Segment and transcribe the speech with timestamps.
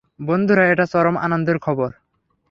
[0.19, 1.89] বন্ধুরা, এটা চরম আনন্দের খবর।